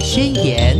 [0.00, 0.78] 宣言》。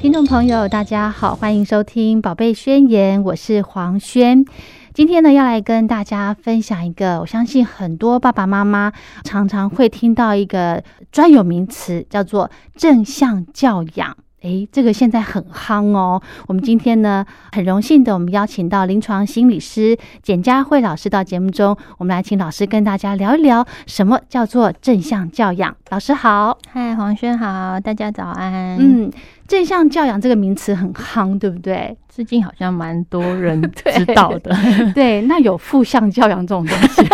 [0.00, 4.44] 听众朋友，大家好，欢迎收听《宝贝宣言》，我是黄轩。
[4.92, 8.92] 今天呢，要来跟大家分享一个，我相信很多爸爸妈妈
[9.24, 14.16] 常常会听到一个专有名词，叫做正向教养。
[14.42, 16.20] 诶，这个现在很夯哦。
[16.46, 25.76] 我们今天呢，很荣幸的，我们邀请到临床心理师简佳慧老师到节目中，我们来请老师跟大家聊一聊什么叫做正向教养。
[25.90, 28.76] 老师好，嗨，黄轩好，大家早安。
[28.78, 29.10] 嗯，
[29.52, 31.94] 正向教养这个名词很夯，对不对？
[32.08, 34.50] 最近好像蛮多人 知道的。
[34.96, 37.06] 对，那有负向教养这种东西，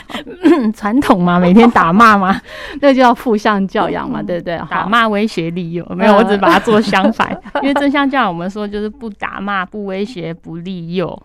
[0.72, 1.38] 传统嘛？
[1.38, 2.40] 每天打骂嘛？
[2.80, 4.58] 那就叫负向教养嘛，对不对？
[4.70, 7.38] 打骂、威胁、利诱，没有，我只把它做相反。
[7.60, 11.22] 因为正向教养，我们说就是不打骂、不威胁、不利诱。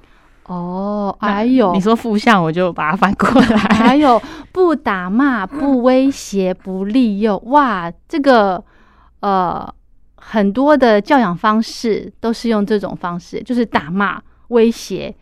[0.48, 3.58] 哦，还有你说负向，我就把它反过来。
[3.58, 4.22] 还有
[4.52, 7.38] 不打骂、不威胁、不利诱。
[7.46, 8.62] 哇，这个
[9.22, 9.74] 呃。
[10.30, 15.16] 很多的教养方式都是用这种方式，就是打骂、威胁，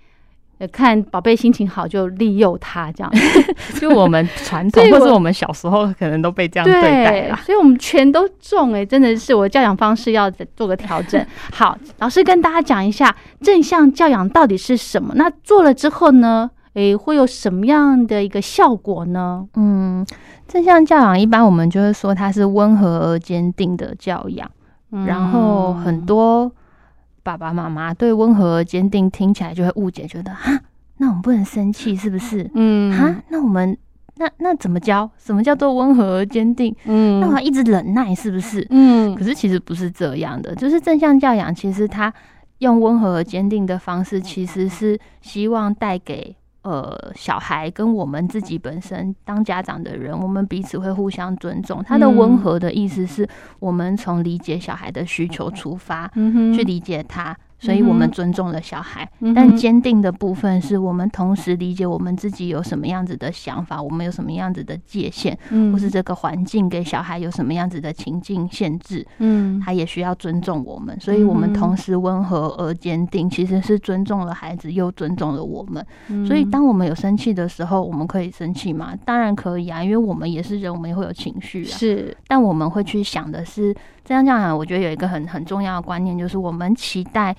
[0.57, 3.13] 呃看宝贝心情好就利诱他这样。
[3.79, 11.23] 就我们传统 或者我们小时候可能都被这样对待了，所以我们全都中哎，真的是我教养方式要做个调整。
[11.53, 15.13] 好，老师跟大家讲一下正向教养到底是什么？
[15.15, 19.45] 那做了之后呢，诶，会有什么样的一个效果呢？
[19.55, 20.03] 嗯，
[20.47, 24.49] 正向教养一般我们就会说它是温和而坚定的教养。
[25.05, 26.51] 然后很多
[27.23, 30.59] 爸爸妈妈对温和而坚定听起来就会误解，觉得哈，
[30.97, 32.49] 那我们不能生气是不是？
[32.53, 33.77] 嗯，哈，那我们
[34.17, 35.09] 那那怎么教？
[35.17, 36.75] 什么叫做温和而坚定？
[36.85, 38.65] 嗯，那我要一直忍耐是不是？
[38.69, 42.13] 嗯，可是其实不是这样的，就是正向教养，其实他
[42.59, 46.35] 用温和而坚定的方式，其实是希望带给。
[46.65, 51.83] 呃，小孩跟我们自己本身当家长的人，我们彼此会互相尊重。
[51.83, 56.07] 他的温和的意思是我们从理解小孩的需求出发，
[56.55, 57.37] 去理解他。
[57.65, 65.35] 所以我们尊重了小孩，但坚定的部分是我们同时理解我们自己有什么样子的想法，我们有什么样子的界限，
[65.71, 70.95] 或是这个环境给小孩有什么样子的情境限制，嗯，他也需要尊重我们。
[70.99, 75.83] 所以，我们同时温和而坚定，其实是尊重了孩子，又尊重了我们。
[76.27, 78.93] 所以，当我们有生气的时候，我们可以生气吗？
[79.03, 81.69] 当然可以啊，因为我们也是人，我们也会有情绪啊。
[81.69, 83.75] 是，但我们会去想的是。
[84.07, 87.35] 这样讲，我觉得有一个很很重要的观念，就是我们期待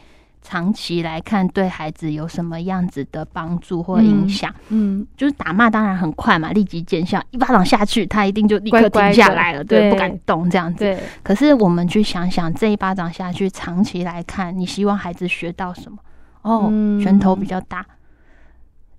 [0.49, 4.55] 长期来看对孩子有什么样子的帮助或影响。
[4.69, 10.79] 嗯，就是打骂当然很快嘛，立即见效，一巴掌下去，他一定就立刻停下来了，对，不敢动这样子。
[10.79, 10.99] 对。
[11.25, 15.99] 可是我们去想想，这一巴掌下去，长期来看，你希望孩子学到什么？
[16.43, 16.71] 哦，
[17.03, 17.85] 拳头比较大，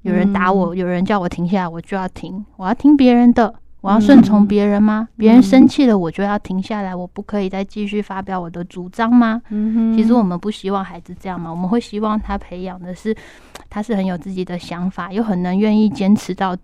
[0.02, 3.56] 有人打我，有人叫我停下来，我就要停，我要听别人的。
[3.81, 5.07] 我要顺从别人吗？
[5.15, 9.41] 别人生气了，我就要停下来，我不可以再继续发表我的主张吗？
[9.95, 13.15] 其实我们不希望孩子这样嘛，我们会希望他培养的是，
[13.69, 16.61] 他是很有自己的想法，又很能愿意坚持到底。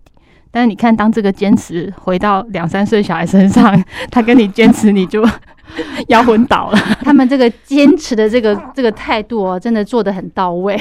[0.50, 5.24] 但是你看，当这个坚持回到两三岁小孩身上， 他跟你坚持，你就。
[6.08, 10.78] 要昏倒了，他们这个坚持的这个这个态度哦，真的做的很到位。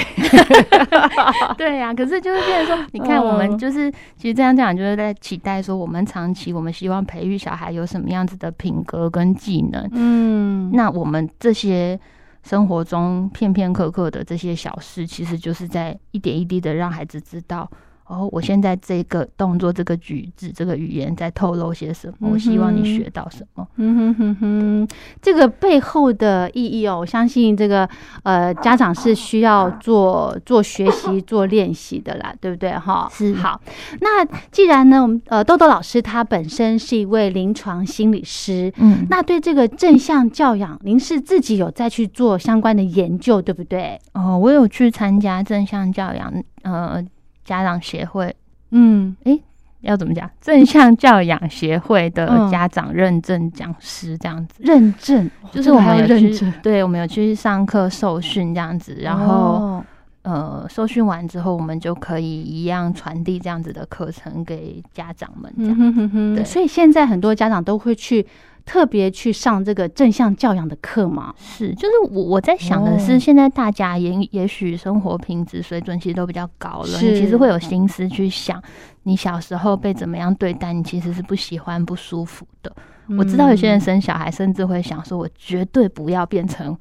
[1.57, 9.89] 对呀，可是就是变成说，你看我们就是其实这样讲，就是在期待说，我们长期我们希望培育小孩有什么样子的品格跟技能。
[9.93, 11.99] 嗯，那我们这些
[12.43, 17.69] 生活中片片刻刻的这些小事，其实就是在一点一滴的让孩子知道。
[18.05, 22.29] 哦，我现在这个动作、这个举止、这个语言在透露些什么？
[22.31, 23.65] 我希望你学到什么？
[23.77, 24.87] 嗯哼哼哼，
[25.21, 27.87] 这个背后的意义哦，我相信这个
[28.23, 32.71] 呃家长是需要做做学习、做练习的啦，对不对？
[32.77, 33.59] 哈，是好。
[34.01, 43.97] 那既然呢，我们呃豆豆老师他本身是一位临床心理师，嗯，那对这个正向教养，您是自己有在去做相关的研究，对不对？
[44.13, 47.01] 哦，我有去参加正向教养，呃。
[47.43, 48.35] 家长协会，
[48.71, 49.39] 嗯，哎，
[49.81, 50.29] 要怎么讲？
[50.41, 55.29] 正向教养协会的家长认证讲师这样子，认证？
[55.51, 59.83] 就是我们有去，对，我们有去上课受训这样子，然后
[60.23, 66.35] 呃，受训完之后，我们就可以一样传递这样子的课程给家长们，这样。
[66.35, 68.25] 对，所以现在很多家长都会去。
[68.65, 71.33] 特别去上这个正向教养的课吗？
[71.37, 78.61] 是，就是我我在想的是，现在大家也也许生活品质水准其实都比较高了，你其实会有心思去想，
[79.03, 82.73] 你小时候被怎么样对待，你其实是不喜欢、不舒服的。
[83.17, 86.75] 我知道有些人生小孩，甚至会想说，我绝对不要变成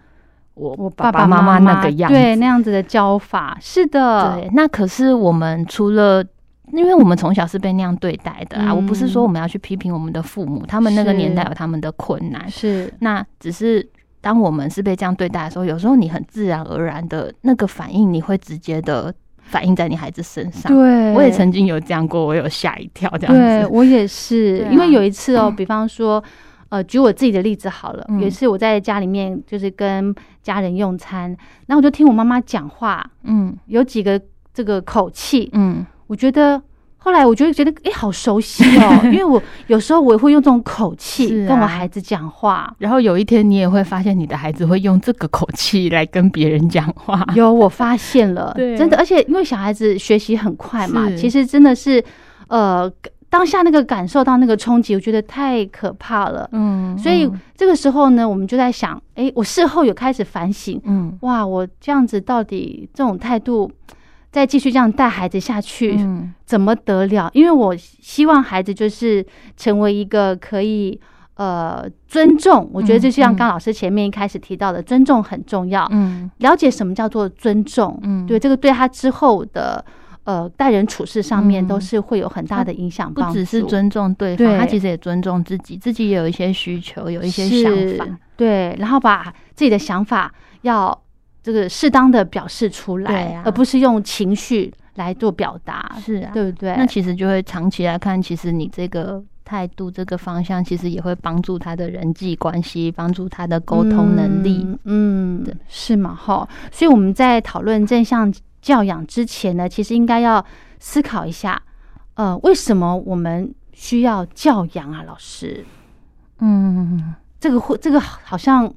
[0.54, 3.58] 我我爸爸妈妈那个样，对那样子的教法。
[3.60, 4.48] 是的，对。
[4.54, 6.24] 那可是我们除了
[6.72, 8.72] 因为我们从小是被那样对待的啊。
[8.72, 8.76] 嗯。
[8.76, 12.92] 我不是说我们要去批评我们的父母，他们那个年代有他们的困难，是。
[13.00, 13.86] 那只是
[14.20, 20.72] 当我们是被这样对待的时候，有时候你很自然而然的那个反应，你会直接的反映在你孩子身上。
[20.72, 23.40] 对，我也曾经有这样过，我有吓一跳这样子。
[23.40, 24.72] 对我也是，啊。
[24.72, 26.22] 因为有一次哦，比方说，
[26.68, 28.20] 呃，举我自己的例子好了，嗯。
[28.20, 31.28] 有一次我在家里面就是跟家人用餐，
[31.66, 33.54] 然后我就听我妈妈讲话，嗯。
[33.66, 34.20] 有几个
[34.54, 36.62] 这个口气，嗯我觉得。
[37.04, 42.72] 后来我就觉得，哎、好熟悉哦， 因为我有时候我也会用这种口气跟我孩子讲话。
[42.78, 47.26] 然后有一天你也会发现，你的孩子会用这个口气来跟别人讲话。
[47.34, 52.00] 有，我发现了， 对真的，而且因为小孩子学习很快嘛，其实真的是，
[52.46, 52.88] 呃，
[53.28, 56.48] 当下那个感受到那个冲击，我觉得太可怕了。
[56.52, 63.68] 嗯所以这个时候呢，我们就在想，哎，我事后有开始反省，嗯哇，我这样子到底这种态度，
[64.32, 67.30] 再继续这样带孩子下去，嗯怎么得了？
[67.34, 69.24] 因为我希望孩子就是
[69.56, 70.98] 成为一个可以
[71.34, 75.86] 呃尊重，我觉得就像嗯刚老师前面一开始提到的，尊重很重要。
[75.92, 79.84] 嗯了解什么叫做尊重，嗯对这个对他之后的
[80.24, 83.12] 呃待人处事上面嗯都是会有很大的影响。
[83.12, 88.04] 不只是尊重对对方，他其实也尊重自己，自己也有一些需求，有一些想法。
[88.06, 90.32] 是，对，然后把自己的想法
[90.62, 91.01] 要
[91.42, 96.74] 这个适当的表示出来，啊而不是用情绪来做表达，是啊，对不对？
[96.76, 104.64] 那其实就会长期来看，其实你这个态度、这个方向，其实也会帮助他的人际关系，帮助他的沟通能力。
[104.84, 106.14] 嗯，嗯，是嘛？
[106.14, 110.44] 哈，所以我们在讨论正向教养之前呢，其实应该要
[110.78, 111.60] 思考一下，
[112.14, 115.02] 呃，为什么我们需要教养啊？
[115.02, 115.64] 老师，
[116.38, 118.72] 嗯，这个会，这个好像，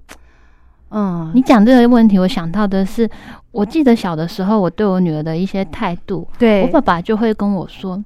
[0.97, 3.09] 嗯，你讲这个问题，我想到的是，
[3.51, 8.01] 我记得小的时候，我对我女儿的一些态度，对我爸爸就会跟我说：“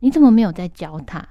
[0.00, 1.22] 你怎么没有在教她？”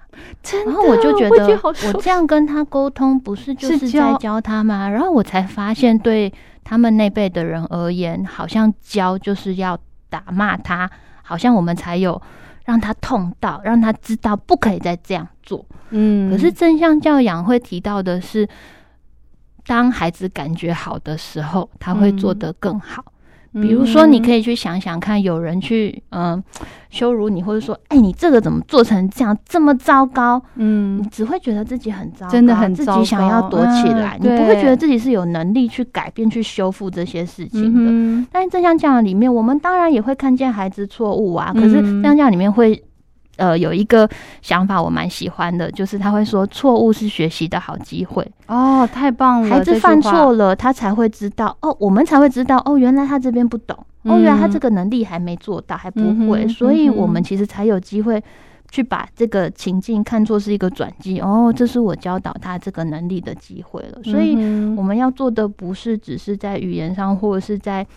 [0.43, 4.87] 真的，然后我就觉得，我这样跟他沟通，不是就是在教他吗？
[4.89, 6.31] 然后我才发现，对
[6.63, 9.75] 他们那辈的人而言，好像教就是要
[10.11, 10.87] 打骂他，
[11.23, 12.21] 好像我们才有
[12.65, 15.65] 让他痛到，让他知道不可以再这样做。
[15.89, 18.47] 嗯，可是正向教养会提到的是，
[19.69, 23.05] 当孩子感觉好的时候，他会做得更好。
[23.53, 26.43] 比如说，你可以，去想想看，有人去嗯、呃
[26.89, 30.41] 羞辱你，或者说，哎、你这个怎么做成这样这么糟糕？
[30.55, 37.91] 嗯你，只会觉得自己很糟糕，真的很自己想要躲起来，嗯你不会对觉得自己是有能力去改变、去修复这些事情的。
[37.91, 42.83] 嗯但是正向教养里面，我们当然也会看见孩子错误啊，可是嗯正向教养里面会。
[43.39, 44.07] 呃，有一个
[44.41, 48.25] 想法我蛮喜欢的，就是他会说错误是学习的好机会。
[48.47, 49.49] 哦，太棒了！
[49.49, 58.21] 孩子犯错了，他才会知道哦，我们才会知道哦，原来他这边不懂，哦，嗯原来他这个能力还没做到，还不会，嗯所以我们其实才有机会
[58.69, 61.19] 去把这个情境看作是一个转机。
[61.21, 64.03] 哦，这是我教导他这个能力的机会了。
[64.03, 64.35] 所以
[64.75, 67.87] 我们要做的不是只是在语言上，或者是在。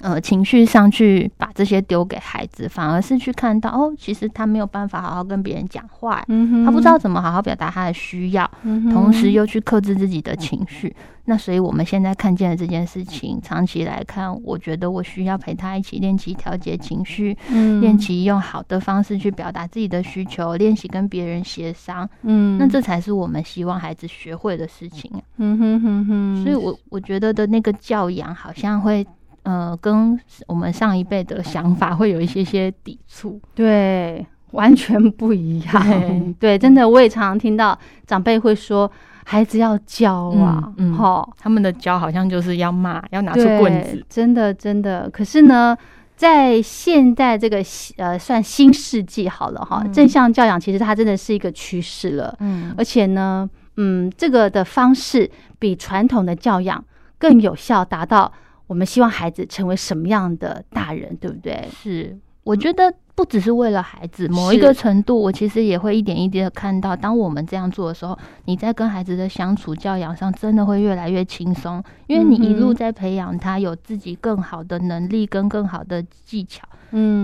[0.00, 10.94] 呃，情绪上去把这些丢给孩子，反而是去看到哦，其实他没有办法好好跟别人讲话，嗯哼他不知道怎么好好表达他的需要，嗯哼同时又去克制自己的情绪。
[11.26, 22.08] 那所以我们现在看见的这件事情，长期来看，我觉得我需要陪他一起练习调节情绪，嗯练习用好的方式去表达自己的需求，练习跟别人协商。
[22.22, 25.20] 嗯，那这才是我们希望孩子学会的事情啊。
[25.36, 29.06] 嗯哼哼哼，所以我我觉得的那个教养好像会。
[29.50, 30.16] 呃，跟
[30.46, 33.40] 我们上一辈的想法会有一些些抵触。
[33.52, 35.82] 对，完全不一样。
[35.82, 37.76] 对对，真的，我也常常听到
[38.06, 38.88] 长辈会说，
[39.24, 40.96] 孩子要教啊，嗯
[41.36, 44.06] 他们的教好像就是要骂，要拿出，棍子。
[44.08, 45.10] 真的真的。
[45.10, 45.76] 可是呢，
[46.14, 47.60] 在现代这个
[47.96, 55.28] 呃算新世纪好了哈，嗯正向教养其实它真的是一个趋势了，嗯而且呢，嗯，这个的方式
[55.58, 56.84] 比传统的教养
[57.18, 58.32] 更有效，达到
[58.70, 61.68] 我们希望孩子成为什么样的大人，对不对？
[61.72, 76.78] 是，我觉得不只是为了孩子，某一个程度，我其实也会一点一滴的看到，当我们这样做的时候，你在跟孩子的相处教养上，真的会越来越轻松，因为你一路在培养他有自己更好的能力跟更好的技巧，嗯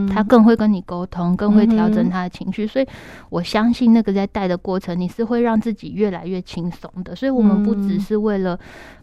[0.09, 2.87] 他更会跟你沟通，更会调整他的情绪，所以
[3.31, 7.15] 我相信那个在带的过程，你是会让自己越来越轻松的。
[7.15, 8.59] 所以，我们不只嗯是为了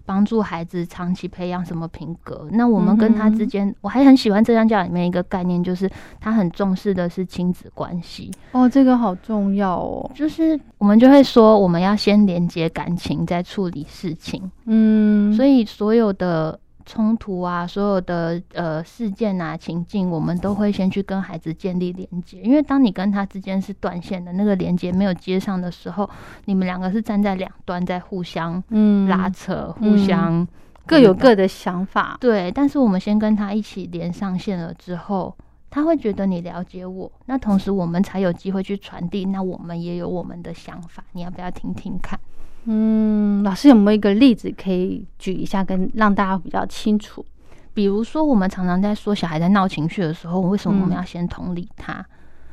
[0.06, 5.90] 帮助孩子长期培养什么品格，那我们跟他之间，我还很喜欢浙江教养里面一个概念，就是
[6.20, 10.12] 他很重视的是亲子关系，哦，这个好重要哦。
[10.14, 14.52] 就是我们就会说，我们要先连接感情，再处理事情。
[14.66, 26.10] 嗯，所以所有的冲突啊，所有的呃事件啊情境，我们都会先去跟孩子建立连接，因为当你跟他之间是断线的那个连接没有接上的时候，
[26.46, 30.48] 你们两个是站在两端在互相嗯拉扯，互相
[30.86, 32.52] 各有各的想法，对。
[32.52, 35.36] 但是我们先跟他一起连上线了之后，
[35.70, 42.20] 他会觉得你了解我，那同时我们才有机会去传递，那我们也有我们的想法，你要不要听听看？
[42.66, 47.26] 嗯，老师有没有一个例子可以举一下，跟让大家比较清楚？
[47.74, 52.06] 比如说，我们常常在说小孩在闹情绪的时候，为什么我们嗯要先同理他？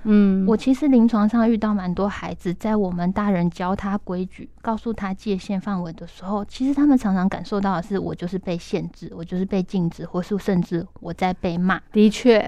[0.05, 11.79] 嗯，我其实临床上遇到蛮多孩子，在我们大人教他规矩、告诉他界限范围的时候，其实他们常常感受到的是，我就是被限制，我就是被禁止，或是甚至我在被骂。
[11.93, 12.43] 的确，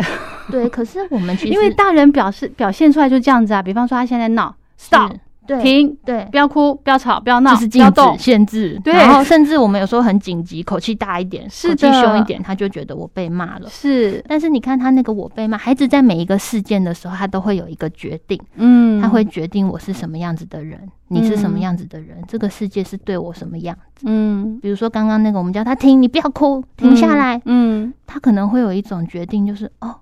[0.51, 8.93] 对，可是我们其实因为大人表示表现出来就这样子啊，比方说他现在闹，stop，是对停，对，不要哭，不要吵，不要闹，就是禁止限制，对。
[8.93, 13.69] 然后甚至我们有时候很紧急，口气大一点，是口气的凶一点，他就觉得我被骂了。
[13.69, 19.01] 是，但是你看他那个我被骂，孩子在每一个事件的时候，他都会有一个决定，嗯。
[19.03, 24.07] 他会，决定我是什么样子的人，你是什么嗯样子的人，这个世界是对我什么样子。
[24.07, 27.43] 嗯，比如说刚刚那个，我们叫他停，你不要哭，停下来。
[27.47, 29.93] 嗯，他可能会有一种决定，就是哦，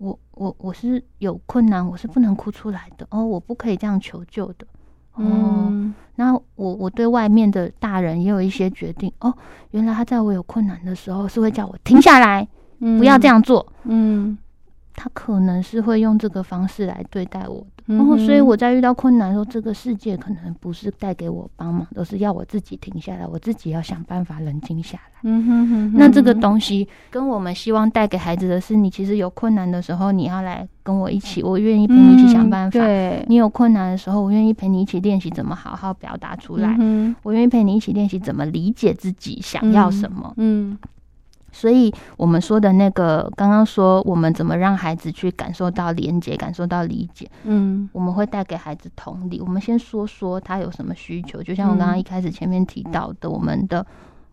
[0.00, 4.66] 我我我是有困难，我是不能哭出来的，哦，我不可以这样求救的。
[5.12, 9.32] 哦，嗯，那我我对外面的大人也有一些决定哦，
[9.72, 13.66] 原来他在我有困难的时候是会叫我停下来，嗯，不要这，样做。
[13.84, 14.38] 嗯，
[14.94, 17.66] 他可能是会用这个方式来对待我
[17.96, 25.02] 然后所以我在遇到困难的时候，这个世界可能不是带给我帮忙，都是要我自己停下来，我自己要想办法冷静下来。
[25.22, 32.78] 嗯哼哼，那这个东西跟我们希望带给孩子的是，你其实有困难的时候，你要来跟我一起，我愿意陪你一起想办法。
[32.78, 36.74] 嗯对，你有困难的时候，我愿意陪你一起练习怎么好好表达出来。
[36.78, 40.32] 嗯哼我愿意陪你一起练习怎么理解自己想要什么。
[40.36, 40.78] 嗯
[41.52, 49.40] 所以，我们说的那个，刚刚说我们怎么让孩子去感受到连接、感受到理解，嗯我们会带给孩子同理。
[49.40, 53.84] 我们先说说他有什么需求，就像我刚刚一开始前面提到的，我们的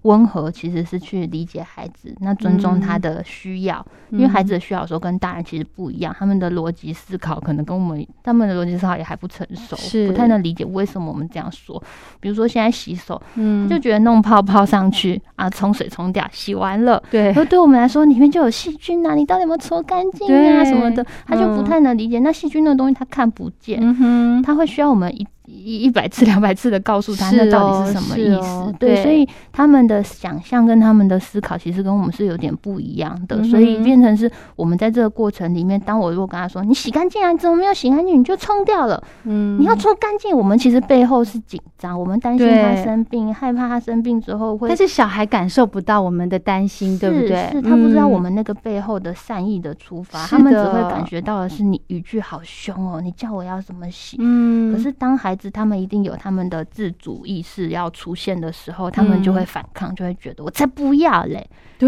[0.08, 11.82] 温和其实是去理解孩子，那尊重他的需要，因为孩子的需要有时候跟大人其实不一样，他们的逻辑思考可能跟我们他们的逻辑思考也还不成熟，是不太能理解为什么我们这样说。
[12.22, 17.04] 比如说现在洗手，嗯，就觉得弄泡泡上去啊，冲水冲掉，洗完了。
[17.12, 22.20] 对而对我们来说，里面就有细菌啊，你到底有没有搓干净啊什么的，他就不嗯太能理解。
[22.20, 28.30] 那细菌的东西他看不见，嗯，他会需要我们一一一百次、两百次的告诉他那到哦底是什么意思。
[28.30, 38.20] 对，哦对所以他们的想象跟他们的思考其实跟我们是有点不一样的，嗯所以变成是我们在这个过程里面，当我如果跟他说你洗干净啊，你怎么没有洗干净？
[38.20, 39.02] 你就冲掉了。
[39.24, 47.50] 嗯你要冲干净，我们其实背后是紧张，我们担心他生病，害怕他生病之后会但是小孩感受不到我们的担心，对不对？
[47.52, 54.18] 是他不知道嗯我们那个背后的善意的出发，是他们只会感觉到的是你语句好凶哦，你叫我要怎么洗。
[54.20, 61.48] 嗯，可是当孩子他们一定有他们的自主意识要出现的时候，他们就会反抗，就会觉得我才不要嘞。
[61.78, 61.88] 对。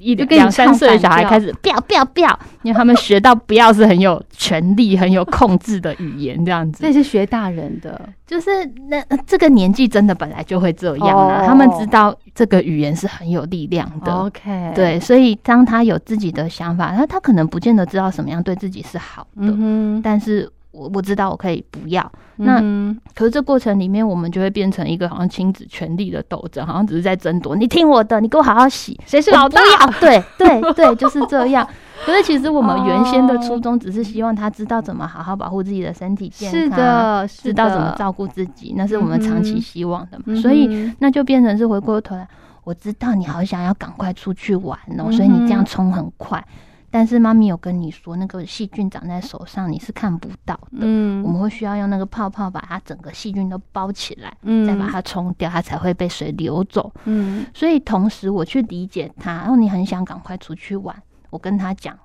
[0.00, 6.82] 一两三岁的小孩开始不要不要不要，因为他们学到不要是很有权力、很有控制的语言，这样子。
[6.82, 8.50] 这是学大人的，就是
[8.88, 11.46] 那这个年纪真的本来就会这样啊，哦。
[11.46, 14.12] 他们知道这个语言是很有力量的。
[14.12, 22.10] OK，，对，所以当他有自己的想法，他他可能不见得知道什么样对自己是好的，但是我我知道我可以不要。
[22.36, 27.54] 那嗯可是这过程里面，我们就会变成一个好像亲子权力的斗争，好像只是在争夺。
[27.54, 29.60] 你听我的，你给我好好洗，谁是老大？
[30.00, 31.66] 对对对，就是这样。
[32.04, 40.24] 可是其实我们原先的初衷只是希望他知道怎么好好保护自己的身体健康，是的，是知道怎么，照顾自己，那是我们长期希望的嘛。
[40.26, 42.26] 嗯所以那就变成是回过头来，
[42.64, 46.44] 我知道你好想要赶快出去玩哦，所以你这样冲很快。
[46.92, 50.82] 但是妈咪有跟你说，那个细菌长在手上，你是看不到的。
[50.82, 56.92] 嗯我们会需要用那个泡泡把它整个细菌都包起来，嗯再把它冲掉，它才会被水流走。
[57.06, 60.94] 嗯所以同时我去理解他，然后你很想赶快出去玩，
[61.30, 61.98] 我跟他讲，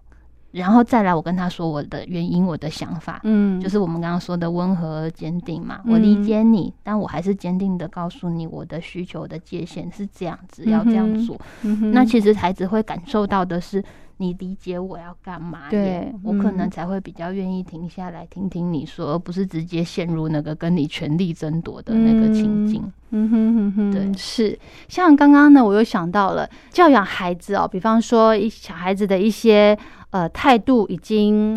[0.57, 5.79] 然后再来我跟他说我的原因、我的想法，嗯，就是我们刚刚说的温和而坚定嘛。
[5.85, 11.39] 嗯我理解你，但我还是坚定的告诉你我的需求的界限是这样子，要这样做。
[11.93, 13.83] 那其实孩子会感受到的是。
[14.19, 15.69] 你理解我要干嘛耶？
[15.69, 22.81] 对我可能嗯才会比较愿意停下来听听你说，而不是直接陷入那个跟你权力争夺的那个情境。
[23.11, 29.77] 嗯哼哼哼，对是像刚刚呢，我又想到了教养孩子哦，比方说一小孩子的一些
[30.17, 31.55] 呃态度已经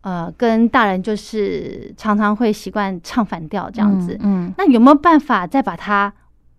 [0.00, 6.12] 呃跟大人就是常常会习惯唱反调这样子，嗯，嗯那有没有办法再把他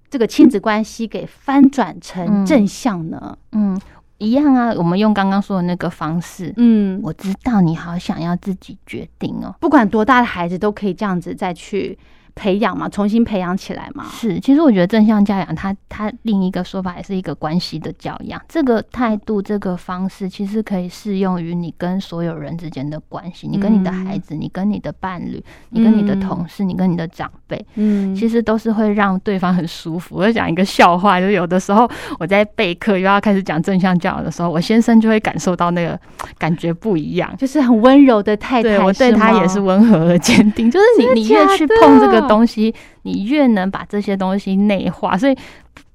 [0.10, 3.38] 这个亲子关系给翻转成正向呢？
[3.52, 3.78] 嗯，
[4.20, 4.74] 一样啊。
[4.78, 9.54] 我们用刚刚说的那个方式，嗯，我知道你好想要自己决定哦。
[9.60, 11.98] 不管多大的孩子都可以这样子再去。
[12.36, 14.06] 培养嘛，重新培养起来嘛。
[14.06, 18.42] 是，其实我觉得正向教养，它它另一个说法也是一个关系的教养。
[18.50, 23.48] 这个态度，这个方式，其实可以适用于你跟所有人之间的关系。
[23.48, 30.16] 你跟你的孩子，你跟你的伴侣，你跟你的同事，你跟你的长辈，嗯，其实都是会让对方很舒服。
[30.16, 31.88] 我讲一个笑话，就有的时候
[32.20, 36.00] 我在备课又要开始讲正向教养的时候，我先生就会感受到那个
[36.40, 40.72] 感觉不一样，就是很温柔的太太，我对他也是温和而坚定。
[40.72, 42.23] 就是你，你越去碰这个。
[42.28, 45.38] 东西，你越能把这些东西内化，所以。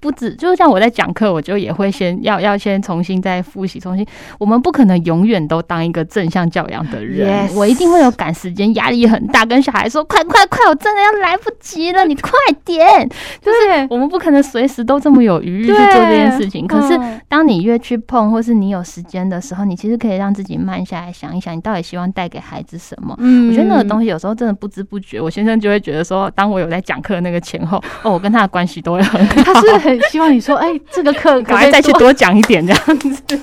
[0.00, 4.06] 不止，就像我在讲课，我就也会先要要先重新再复习，重新。
[4.38, 12.30] 我们不可能永远都当一个正向教养的人，我一定会有赶时间，压力很大，跟小孩说：“快快快，我真的要来不及了，你快
[12.64, 13.08] 点。”
[13.42, 16.64] 就是我们不可能随时都这么有余裕去做这件事情。
[16.66, 16.96] 可是，
[17.28, 23.16] 当你越去碰，或是你有时间的时候，你其实可以让自己慢下来，想一想，你到底希望带给孩子什么。
[23.18, 29.87] 嗯，我觉得那个东西有时候真的不知不觉，我先生就会觉得说，当我有在讲课那个前后，哦，我跟他的关系都会很好。
[30.10, 33.22] 希望你说，哎，这个课 赶快再去多讲一点，这样子，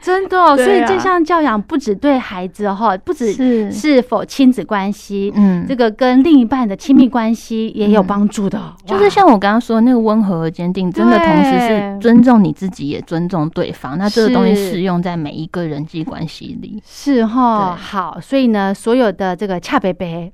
[0.00, 0.40] 真的。
[0.40, 8.60] 哦所以这项教养不止对孩子哈，不止是是否亲子关系，嗯，这个跟另一半的亲密关系也有帮助的。
[8.86, 13.96] 就是像我刚刚说那个温和而坚定，真的同时是尊重你自己，也尊重对方。
[13.98, 17.76] 那这个东西适用在每一个人际关系里，是哈。
[17.76, 20.32] 好，所以呢，所有的这个恰贝贝，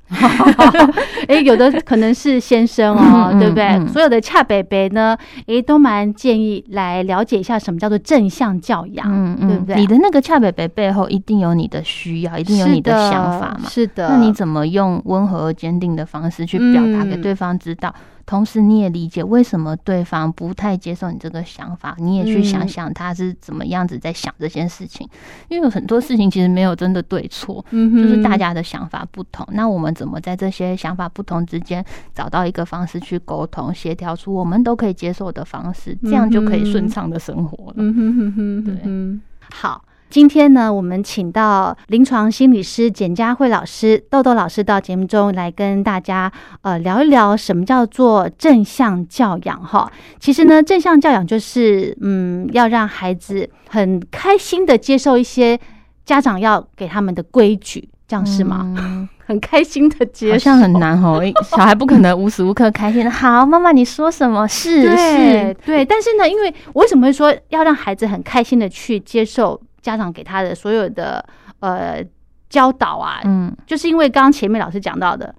[1.29, 3.87] 哎，有的可能是先生哦，对不对？
[3.93, 4.36] 所有的恰。
[4.43, 5.17] 北北呢，
[5.47, 9.77] 诶，都蛮建议来了解一下什么叫做正向教养，嗯嗯，对不对？
[9.77, 13.69] 你的那个恰北北背后一定有你的需要，一定有你的想法嘛？
[13.69, 14.09] 是的。
[14.09, 17.95] 那你怎么用温和而坚定的方式去表达给对方知道？
[18.27, 25.09] 同时，你也理解为什么对方不太接受你这个想法，你也去想想他是怎么样子在想这件事情。
[25.49, 29.47] 因为有很多事情其实没有真的对错，就是大家的想法不同。
[29.53, 37.75] 那我们怎么在这些想法不同之间找到一个方式去沟通、协调出我们都可以接受的方式，这样就可以顺畅的生活了。
[37.77, 39.21] 嗯哼哼哼，对，
[39.55, 39.85] 好。
[40.09, 46.31] 今天呢，我们请到临床心理师简佳慧老师、豆豆老师到节目中来跟大家
[46.63, 49.91] 呃聊一聊什么叫做正向教养哈。
[50.19, 55.59] 其实呢，正向教养就是嗯，要让孩子很开心的接受一些
[56.05, 59.09] 家长要给他们的规矩，这样是吗？
[59.27, 61.21] 很开心的接受，好像很难哦。
[61.51, 63.11] 小孩不可能无时无刻开心。
[63.11, 64.47] 好，妈妈你说什么？
[64.47, 65.85] 是是，对。
[65.85, 69.61] 但是呢，因为我为什么会说要让孩子很开心的去接受？
[69.87, 71.25] 家长给他的所有的
[71.61, 72.05] 呃
[72.51, 75.33] 教导啊，嗯，就是因为刚刚前面老师讲到的，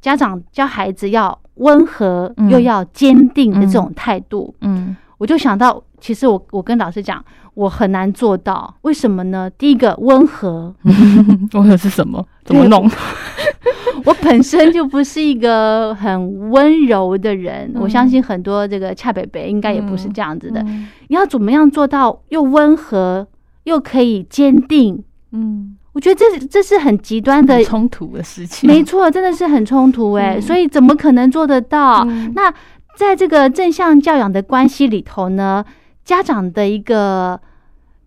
[0.00, 9.48] 家长教孩子要温和又要坚定的这种态度，嗯，我就想到，其实我我跟老师讲，我很难做到，为什么呢？
[9.50, 10.74] 第一个温和，
[11.54, 12.26] 温和是什么？
[12.44, 12.90] 怎么弄？
[14.04, 20.60] 我本身就不是一个很温柔的人，我相信很多这个恰北北应该也不是这样子的。
[21.06, 23.28] 你要怎么样做到又温和？
[23.64, 27.62] 又可以坚定，嗯，我觉得这这是很极端的。
[27.64, 32.04] 冲突的事情，没错，真的是很冲突哎，所以怎么可能做得到？
[32.34, 32.52] 那
[32.96, 35.64] 在这个正向教养的关系里头呢，
[36.04, 37.40] 家长的一个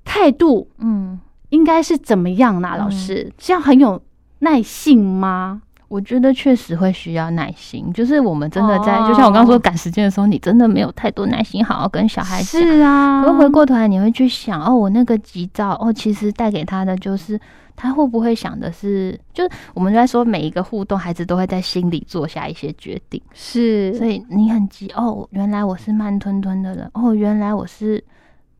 [0.04, 2.76] 态度，嗯，应该是怎么样呢？
[2.78, 4.02] 老师，这样很有
[4.40, 5.62] 耐性吗？
[5.88, 12.60] 我觉得确实会需要耐心，就是我们真的在，就像我刚刚说赶时间的时候，你真的没有太多耐心，好好跟小孩子。
[12.60, 17.40] 是啊，可回过头来你会去想，哦，我那个急躁，哦，其实带给他的就是
[17.76, 23.22] 他会不会想的是，就是我们在说每一个互动，孩子都会在心里做下一些决定。
[23.34, 28.04] 是，所以你很急，哦，原来我是慢吞吞的人，哦，原来我是。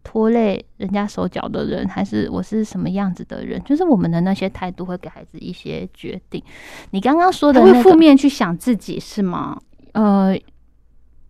[0.06, 3.62] 拖累人家手脚的人，还是我是什么样子的人？
[3.64, 6.42] 就是我们的那些态度会给孩子一些决定。
[6.92, 9.60] 你刚刚说的，会负面去想自己是吗？
[9.94, 10.38] 呃，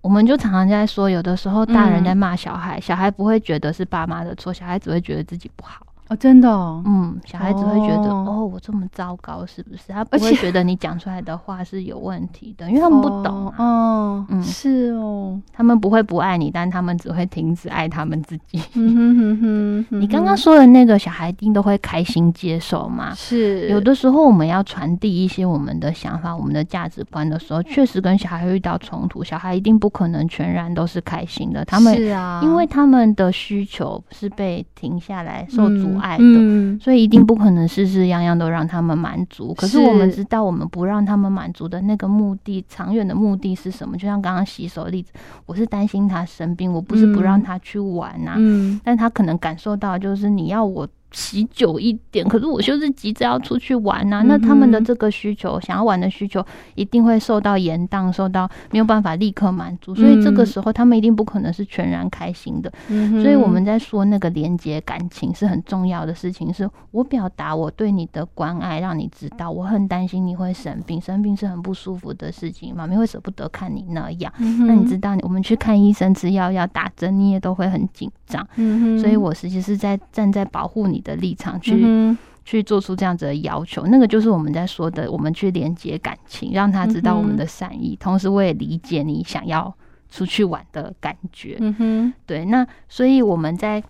[0.01, 5.84] 我们就常常在说，有的时候大人在骂小孩，小孩不会觉得是爸妈的错，小孩只会觉得自己不好。
[6.07, 9.91] 哦，真的，哦嗯，小孩子会觉得，哦，我这么糟糕，是不是？
[9.91, 13.51] 他不会觉得你讲出来的话是有问题的，因为他们不懂。
[13.57, 18.61] 哦，嗯，是哦，他们不会不爱你，但他们只会停止爱他们自己。
[18.75, 23.11] 嗯哼哼哼，你刚刚说的那个小孩一定都会开心接受嘛？
[23.15, 31.65] 是，有的时候我们要传递一些我们的想法、我们的价值观的时候，确实跟小孩遇到冲突，小孩一定不可能全然都是开心的。
[31.65, 35.94] 他们是啊，因为他们的需求是被停下来受阻。
[35.95, 39.53] 母爱的，嗯所以一定不可能事事样样都让他们满足。
[39.53, 43.97] 可是我们知道，我们不让他们满足的那个目的，长远的目的是什么？
[43.97, 45.11] 就像刚刚洗手的例子，
[45.45, 62.69] 我是担心他生病，我不是不让他去玩呐、嗯但他可能感受到就是你要我洗久一点，可是我就是急着要出去玩呐、那他们的这个需求，想要玩的需求，一定会受到延宕，受到没有办法立刻满足，所以这个嗯时候他们一定不可能是全然开心的。
[62.89, 74.29] 嗯所以我们在说那个连接感情是很重要的事情，是我表达我对你的关爱，让你知道我很担心你会生病，生病是很不舒服的事情，妈咪会舍不得看你那样。
[74.39, 78.47] 嗯那你知道，我们去看医生吃药要打针，你也都会很紧张。
[78.55, 89.73] 嗯哼所以我实际是在站在保护你的立场去、嗯去做出这样子的要求，那个就是我们在说的，我们去连接感情，让他知道我们的善意，同时我也理解你想要
[90.11, 91.57] 出去玩的感觉。
[91.59, 93.83] 嗯哼对，那所以我们在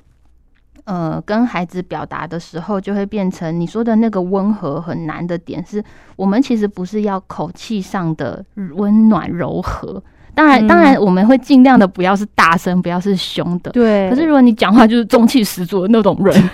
[0.85, 5.83] 呃跟孩子表达的时候，就会变成你说的那个温和很难的点是，
[6.15, 8.45] 我们其实不是要口气上的
[8.75, 10.01] 温暖柔和。
[10.35, 13.71] 当然，嗯当然，我们会尽量的不要是大声，不要是凶的。
[13.71, 16.49] 对，可是如果你讲话就是中气十足的那种人，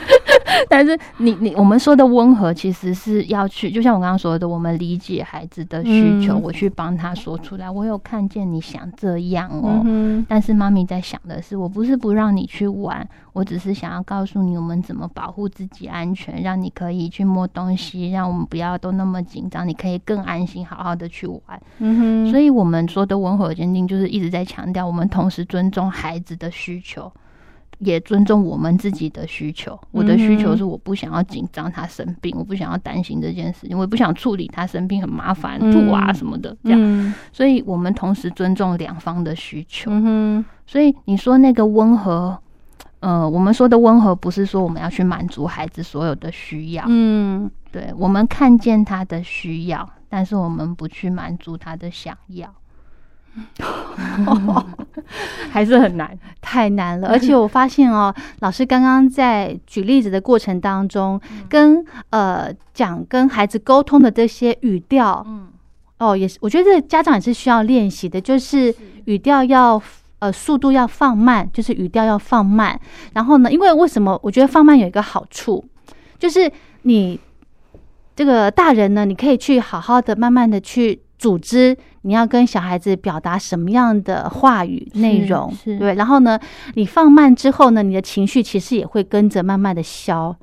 [0.70, 7.70] 但是你你我们说的温和，其实是要去，就像我刚刚说的，我们理解孩子的需求，嗯我去帮他说出来。
[7.70, 21.42] 我有看见你想这样哦，嗯但是妈咪在想的是，我不是不让你去玩，我只是想要告诉你我们怎么保护自己安全，让你可以去摸东西，让我们不要都那么紧张，你可以更安心好好的去玩。
[21.80, 27.12] 嗯哼，所以我们说的温和坚定，就是一直在强调，我们同时尊重孩子的需求。
[27.82, 29.80] 也尊重我们自己的需求。
[29.92, 36.80] 我的需求是我不想要紧张他生病，我不想要担心这件事情，我也不想处理他生病很麻烦、嗯吐啊什么的这样。
[36.82, 39.92] 嗯所以我们同时尊重两方的需求。
[40.66, 42.38] 所以你说那个温和，
[43.00, 52.54] 呃，我们说的温和不是说我们要去满足孩子所有的需要，嗯对我们看见他的需要，但是我们不去满足他的想要，
[55.52, 56.18] 还是很难。
[56.52, 57.08] 太难了。
[57.08, 65.48] 而且我发现哦，老师刚刚在举例子的过程当中，跟呃讲跟孩子沟通的这些语调，嗯，
[66.00, 69.82] 哦，也是，我觉得家长也是需要练习的，就是语调要
[70.20, 72.78] 呃速度要放慢，就是语调要放慢。
[73.14, 75.64] 然后呢，因为为什么我觉得放慢有一个好处，
[76.20, 77.18] 就是你
[78.14, 85.94] 这个大人呢，你可以去好好的、慢慢的去组织你要跟小孩子表达什么样的话语内容，对。
[85.94, 86.40] 然后呢，
[86.74, 90.36] 你放慢之后呢，你的情绪其实也会跟着慢慢的消，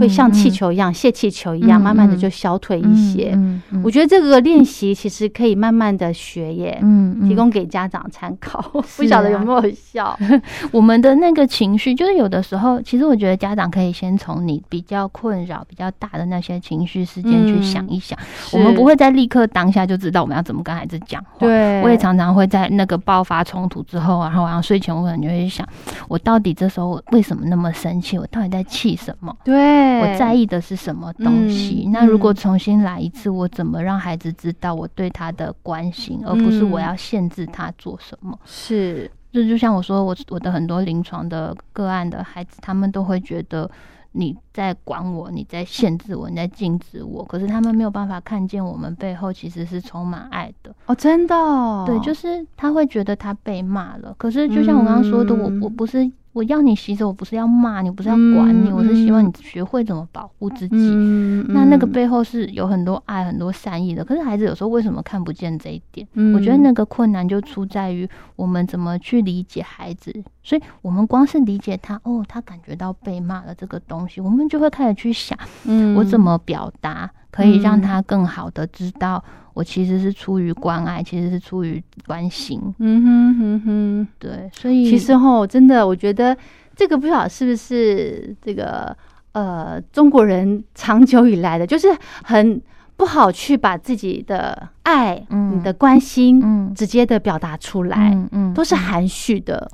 [0.00, 3.38] 会像气球一样、泄气球一样，嗯慢慢的嗯就消退一些。
[3.82, 6.80] 我觉得这个练习其实可以慢慢的学耶，
[7.28, 8.60] 提供给家长参考。
[8.96, 10.18] 不晓得有没有效？
[10.72, 18.18] 我们的那个情绪，就是有的时候，其实我觉得家长可以先从你比较困扰、比较大的那些情绪事件去想一想。
[18.52, 21.30] 我们不会在立刻当下就知道我们要怎么跟孩子讲话。
[21.40, 25.66] 对，我也常常会在那个爆发冲突之后，然后晚上睡前我可能就会想，
[26.08, 28.18] 我到底这时候为什么那么生气？
[28.18, 29.34] 我到底在气什么？
[29.44, 29.54] 对，
[30.00, 31.84] 我在意的是什么东西？
[31.86, 38.38] 嗯那如果嗯重新来一次，我怎么让孩子知道我对他的关心，而不是我嗯要限制他做什么？
[38.44, 43.68] 是就就像我说，我我的很多临床的个案的孩子，他们都会觉得
[44.12, 50.72] 你在管我，你在限制我，你在禁止我，可是他们没有办法看见我们背后其实是充满爱的。
[50.86, 60.76] 哦，真的哦，对，就是他会觉得他被骂了，可是就像我刚刚说的，我嗯我不是我要你洗手，我不是要骂你，不是要管你，嗯我是希望嗯你学会怎么保护自己。
[60.76, 66.06] 嗯，那那个嗯背后是有很多爱、很多善意的，可是孩子有时候为什么看不见这一点？
[66.14, 77.82] 嗯我觉得那个困难就出在于我们怎么去理解孩子，所以我们光是理解他，哦，他感觉到被骂了这个东西，我们就会开始去想，嗯我怎么表达可以让嗯。
[77.82, 79.22] 他更好的知道，
[79.54, 84.08] 我其实是出于关爱，其实是出于关心，嗯哼哼哼。
[84.20, 86.36] 对，所以其实吼，真的，我觉得
[86.76, 88.96] 这个不晓得是不是这个
[89.32, 91.88] 呃中国人长久以来的，就是
[92.22, 92.62] 很
[92.96, 95.56] 不好去把自己的爱、嗯。
[95.56, 96.72] 你的关心、嗯。
[96.74, 99.68] 直接的表达出来，嗯都是含蓄的。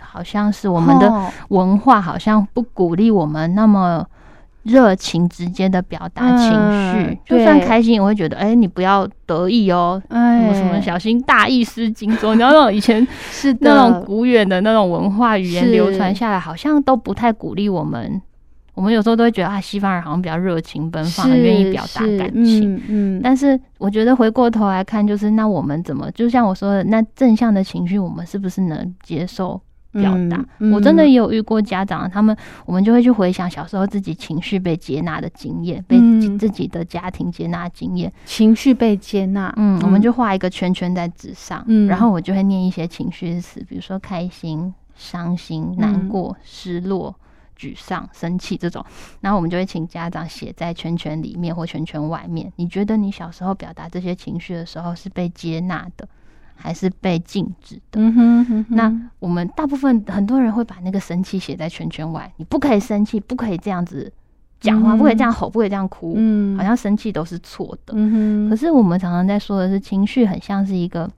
[0.00, 4.04] 好像是我们的哦文化好像不鼓励我们那么
[4.68, 18.20] 热情直接的表达情绪，嗯就算对开心也会觉得，哎、你不要得意哦，什哎么什么小心大意失荆州，你知道那种 以前是那种古远的那种文化语言流传下来，好像都不太鼓励我们。
[18.74, 22.76] 我们有时候都会觉得啊，西方人好像比较热情奔放，很愿意表达感情。
[22.76, 29.60] 嗯嗯，但是我觉得回过头来看，就是那我们怎么，就像我说的，那正向的情绪，我们是不是能接受
[29.92, 30.44] 表达。
[30.58, 36.38] 嗯我真的也有遇过家长，他们我们就会去回想小时候自己情绪被接纳的经验，被嗯。
[36.38, 38.12] 自己的家庭接纳经验。
[38.24, 41.88] 情绪被接纳，嗯，我们就画一个圈圈在纸上，嗯。
[41.88, 47.14] 然后我就会念一些情绪词，比如说开心、伤心、难过、失落、
[47.58, 48.84] 沮丧、生气这种，
[49.20, 52.52] 然后我们就会请家长写在圈圈里面或圈圈外面。
[52.56, 56.06] 你觉得你小时候表达这些情绪的时候是被接纳的，
[56.60, 58.00] 还是被禁止的？
[58.00, 64.12] 嗯哼嗯哼，那我们大部分很多人会把那个生气写在圈圈外，你不可以生气，不可以这样子
[64.60, 67.94] 讲话，嗯不可以这样吼，不可以这样哭，嗯好像生气都是错的。
[67.96, 71.08] 嗯哼，可是我们常常在说的是，情绪很像是一个，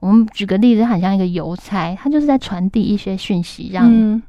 [0.00, 4.22] 我们举个例子，它很像一个邮差，他就是在传递一些讯息，让嗯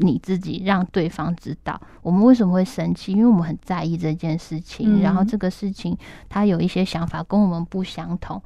[0.00, 5.96] 你自己、让对方知道我们为什么会生气，因为我们很在意这件事情，嗯然后这个事情
[6.28, 8.42] 他有一些想法跟我们不相同。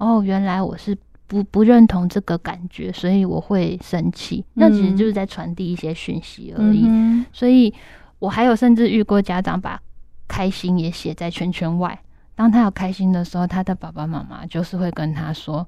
[0.00, 4.44] 哦，原来我是不不认同这个感觉，所以我会生气。
[4.54, 6.86] 那其实就是在传递一些讯息而已。
[6.88, 7.72] 嗯所以
[8.18, 9.80] 我还有甚至遇过家长把
[10.26, 11.98] 开心也写在圈圈外。
[12.34, 15.66] 当他有开心的时候，他的爸爸妈妈就是会跟他说：“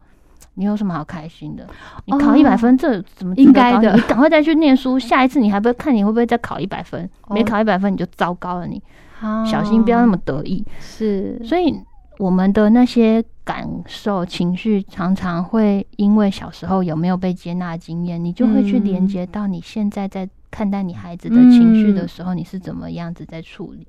[0.55, 1.67] 你有什么好开心的？
[2.07, 7.05] 你考哦一百分，这怎么应该的你赶快再去念书，下一次你还不会看你会不会再考一百分？
[7.27, 8.83] 哦没考一百分你就糟糕了你，
[9.21, 10.65] 哼，小心不要那么得意。
[10.81, 11.79] 是，所以
[12.19, 23.87] 我们的那些感受、情绪，常常会因为小时候有没有被接纳的经验，你就会去连接到你现在在看待你孩子的情绪的时候，你是怎么样子在处理。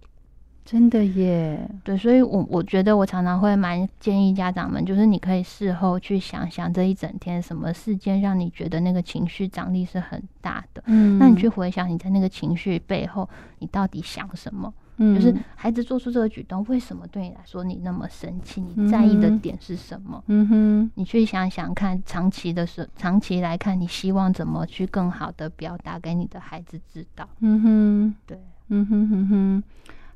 [0.65, 14.73] 真的耶，对，所以我我觉得我常常会蛮建议家长们，就是你可以事后去想想这一整天什么事件让你觉得那个情绪张力是很大的，嗯那你去回想你在那个情绪背后，你到底想什么？
[14.97, 18.61] 嗯就是孩子做出这个举动，为什么对你来说你那么生气？
[18.61, 20.23] 你在意的嗯点是什么？
[20.27, 27.27] 嗯哼，你去想想看，长期的时长期来看，你希望怎么去更好的表达给你的孩子知道？
[27.39, 29.63] 嗯哼，对，嗯哼哼哼，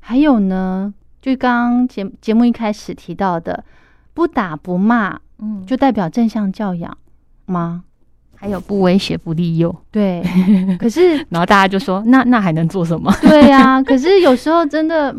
[0.00, 3.64] 还有呢，就刚刚节节目一开始提到的，
[4.14, 6.96] 不打不骂，嗯，就代表正向教养
[7.46, 7.84] 吗？
[8.38, 10.22] 还有不威胁、不利诱，对，
[10.78, 13.12] 可是然后大家就说，那那还能做什么？
[13.22, 15.14] 对呀、可是有时候真的，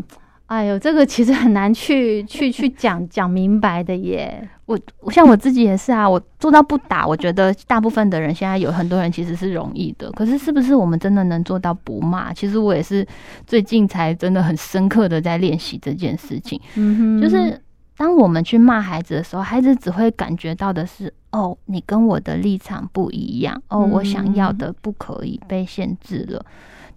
[0.46, 4.48] 哎呦，这个其实很难去去去讲讲明白的耶。
[4.66, 12.32] 我我像我自己也是啊，我做到不打，我觉得大部分的人现在有很多人其实是容易的，可是是不是我们真的能做到不骂？
[12.32, 13.06] 其实我也是
[13.48, 16.62] 最近才真的很深刻的在练习这件事情。
[16.76, 17.60] 嗯哼，就是
[18.00, 26.46] 当我们去骂孩子的时候，孩子只会感觉到的是，哦，你跟我的立场不一样，哦，我想要的不可以被限制了。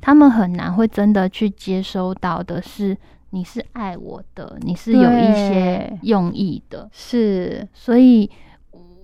[0.01, 2.97] 他们很难会真的去接收到的是，
[3.31, 8.31] 你是爱我的，你是有一些用意的，是所以。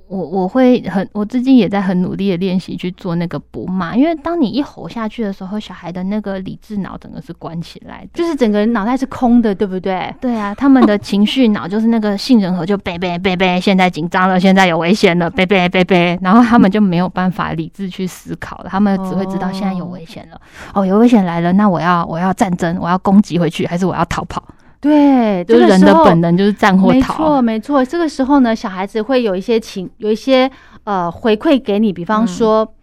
[0.08, 10.14] 我我会很，我最近也在很努力的练习去做那个不骂，因为当你一吼下去的时候，小孩的那个理智脑整个是关起来的，就是整个人脑袋是空的，对不对？
[10.20, 20.40] 对啊，他们的情绪脑就是那个杏仁核，就贝贝贝贝，现在紧张了，现在有危险了，贝贝贝贝，然后他们就没有办法理智去思考了，他们只会知道现在有危险了，
[20.72, 24.42] 哦，有危险来了，那我要我要战争，我要攻击回去，还是我要逃跑？
[24.80, 27.42] 对，就是人的本能就是战或没逃错，。
[27.42, 27.84] 没错。
[27.84, 30.48] 这个时候呢，小孩子会有一些情，有一些
[30.84, 32.74] 呃回馈给你，比方说，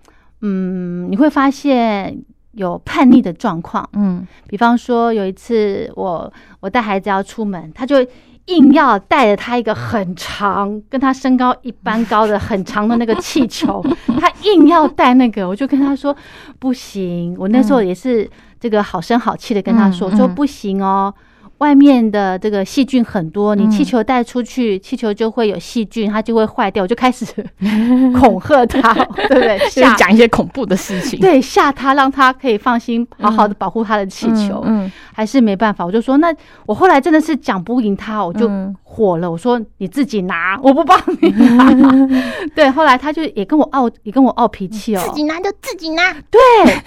[0.42, 2.18] 嗯你会发现
[2.52, 3.90] 有叛逆的状况。
[3.94, 8.06] 嗯比方说，有一次我我带孩子要出门，他就
[8.48, 13.82] 硬要带着他一个很长，跟他身高一般高的很长的那个气球，
[14.20, 16.16] 他硬要带那个，我就跟他说
[16.60, 17.36] 不行。
[17.40, 18.30] 我那时候也是
[18.60, 21.14] 这个好声好气的跟他说，说不行哦。
[21.60, 26.84] 外面的这个细菌很多，你嗯气球带出去，气球就会有细菌，它就会坏掉。
[26.84, 27.26] 我就开始
[28.20, 29.58] 恐吓他，对不对？
[29.64, 34.62] 就是吓讲一些恐怖的事情，对吓他，让他可以放心好好的保护他的气球。
[34.66, 36.34] 嗯，还是没办法，我就说那
[36.66, 39.32] 我后来真的是讲不赢他，我就嗯火了。
[39.32, 41.72] 我说你自己拿，我不帮你拿。
[42.54, 45.02] 对，后来他就也跟我傲，也跟我傲脾气哦。
[45.08, 46.40] 自己拿就自己拿，对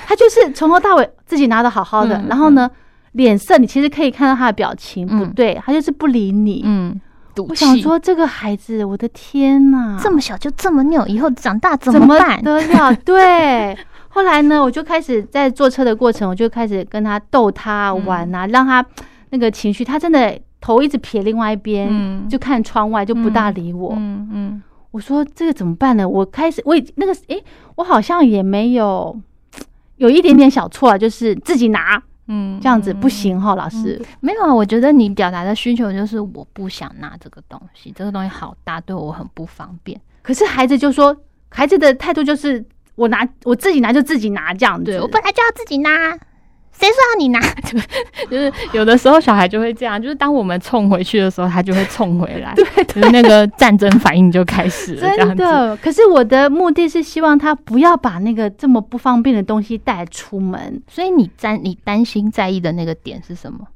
[0.06, 2.70] 他就是从头到尾自己拿的好好的，嗯然后呢，
[3.18, 6.62] 脸色你其实可以看到他的表情不嗯对，他就是不理你。
[6.64, 6.98] 嗯，
[7.34, 12.40] 赌我想说这个孩子，我的天呐，这么小就这么拗，以后长大怎怎么么办？
[12.42, 12.94] 得了？
[13.04, 13.76] 对。
[14.10, 18.84] 后来呢，我就开始在坐车的过程，我就开始跟他逗他嗯玩啊，让他
[19.30, 23.94] 那个情绪，他真的头一直撇另外一边，嗯就看窗外，就不大理我。
[23.96, 26.08] 嗯嗯我说这个怎么办呢？
[26.08, 27.42] 我开始我已那个诶，
[27.74, 29.14] 我好像也没有
[29.96, 34.00] 有一点点小错啊，就是自己拿嗯，这样子不行哈，老师。
[34.20, 40.00] 没有啊，我觉得你表达的需求就是我不想拿这个东西，这个东西好大，对我很不方便。
[40.22, 41.16] 可是孩子就说，
[41.48, 42.64] 孩子的态度就是
[42.94, 44.84] 我拿我自己拿就自己拿这样子。
[44.84, 45.90] 对我本来就要自己拿，
[46.72, 47.40] 谁说要你拿？
[48.30, 55.16] 就是有的时候小孩就会这样，就是当我们冲回去的时候，他就会冲回来， 对，就是那个战争反应就开始了。
[55.16, 60.80] 真的，可是我的目的是希望他不要把那个这么不方便的东西带出门。
[60.88, 63.66] 所以你担你担心在意的那个点是什么？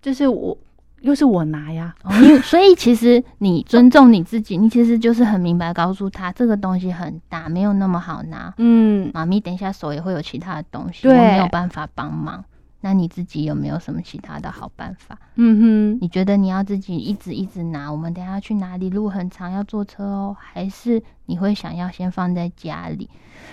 [0.00, 0.56] 就是我
[1.00, 8.52] 又是我拿呀，因所以其实你尊重你自己，你其实就是很明白告诉他这个东西很大，没有那么好拿。
[8.58, 12.44] 嗯，妈咪等一下手也会有其他的东西，对我没有办法帮忙。
[12.80, 15.18] 那你自己有没有什么其他的好办法？
[15.34, 17.90] 嗯哼，你觉得你要自己一直一直拿？
[17.90, 18.88] 我们等一下去哪里？
[18.88, 20.36] 路很长，要坐车哦。
[20.38, 23.08] 还是你会想要先放在家里？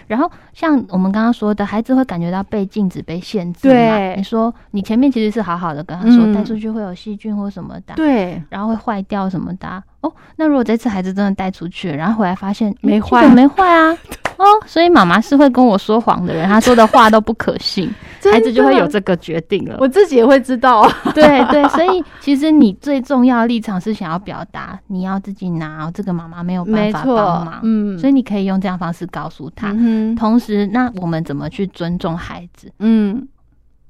[0.08, 3.74] 然后像我们刚刚说的，孩子会感觉到被禁止、被限制嘛？
[3.74, 9.84] 对你说你前面其实是好好的跟他说，嗯带出去会有细菌或什么的，对，然后会坏掉什么的啊。
[10.02, 13.96] 哦，那如果这次孩子真的带出去，然后回来发现没坏没坏啊。
[14.38, 17.90] 哦，所以妈妈是会跟我说谎的人，她说的话都不可信，
[18.30, 19.78] 孩子就会有这个决定了。
[19.80, 20.86] 我自己也会知道。
[21.16, 29.74] 对对，所以其实你最重要的立场是想要表达，你要自己拿，这个妈妈没有办法帮忙，，嗯，所以你可以用这样方式告诉他。
[29.76, 32.72] 嗯，同时，那我们怎么去尊重孩子？
[32.80, 33.28] 嗯，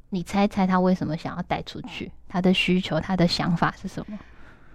[0.10, 2.12] 你猜猜他为什么想要带出去？
[2.30, 4.18] 他的需求，他的想法是什么？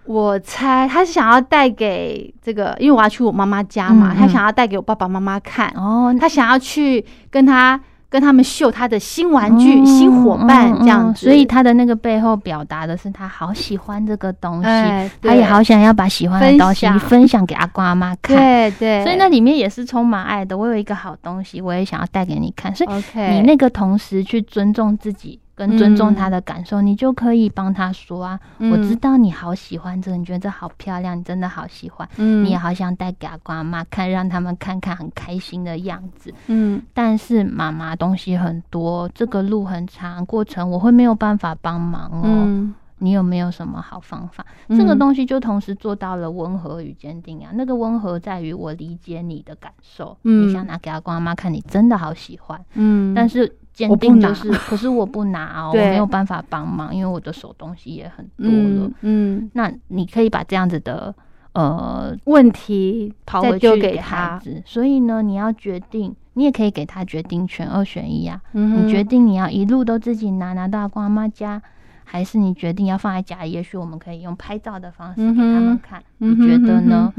[0.05, 18.37] 我猜他是想要带给这个，因为我要去我妈妈家嘛，嗯嗯他想要带给我爸爸妈妈看，哦，他想要去跟他跟他们秀他的新玩具、新伙伴这样子，嗯所以他的那个背后表达的是他好喜欢这个东西，哎，他也好想要把喜欢的东西分享分享给阿公阿妈看。
[18.37, 20.59] 对对，所以那里面也是充满爱的。
[20.59, 22.75] 我有一个好东西，我也想要带给你看。
[22.75, 22.91] 所以
[23.33, 36.33] 你那个同时去尊重自己，跟尊重他的感受，你就可以帮他说啊，我知道你好喜欢这个，你觉得这好漂亮，你真的好喜欢，嗯，你也好想带给阿公阿妈看，让他们看看很开心的样子。
[36.47, 42.23] 嗯但是妈妈东西很多，这个路很长，过程我会没有办法帮忙哦。
[42.25, 44.47] 嗯，你有没有什么好方法？
[44.69, 47.51] 嗯这个东西就同时做到了温和与坚定啊。
[47.53, 52.59] 那个温和在于我理解你的感受，嗯你想拿给阿公阿妈看，你真的好喜欢。
[52.75, 58.53] 嗯，但是坚我不拿定就是，可是我不拿哦， 我没有办法帮忙，因为我的手东西也很多了。
[58.53, 61.15] 嗯嗯，那你可以把这样子的
[61.53, 68.41] 呃问题抛回再丢给孩他，子，所以呢，你要决定，你也可以给他决定权，二选一啊。
[68.53, 71.61] 嗯你决定你要一路都自己拿拿到阿公阿妈家，
[72.05, 73.53] 还是你决定要放在家里？
[73.53, 77.13] 也许我们可以用拍照的方式给他们看，你觉得呢？？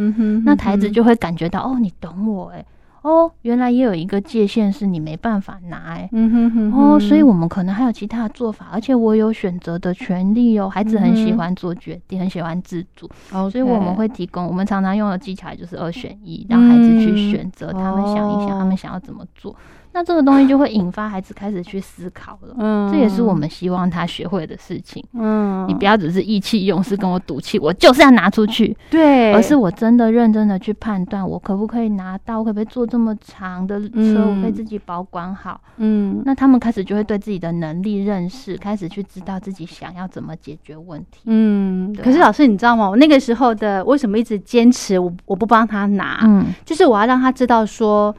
[0.45, 2.63] 那台子就会感觉到哦，你懂我哎、
[3.01, 10.69] 哦，原来也有一个界限是你没办法拿欸、嗯哼哼哦，所以我们可能还有其他的做法，而且我有选择的权利哦。
[10.69, 19.55] 孩子很喜欢做决定，很喜欢自主，所所以我们会提供我们常常用的技巧就是二选一，让孩子去选择，他们想一想，哦他们想要怎么做。
[19.93, 22.56] 那这个东西就会引发孩子开始去思考了。
[22.58, 25.04] 嗯这也是我们希望他学会的事情。
[25.13, 35.60] 嗯你不要只是意气用事，跟我赌气，我就是要拿出去， 对，而是我真的认真的去判断，我可不可以拿到，我可不可以坐这么长的车，嗯我可以自己保管好。
[35.77, 41.21] 嗯那他们开始就会对自己的能力认识，开始去知道自己想要怎么解决问题。
[41.25, 42.89] 嗯，啊可是老师你知道吗？
[42.89, 48.15] 我那个时候的为什么一直坚持我我不帮他拿，嗯就是我要让他知道说。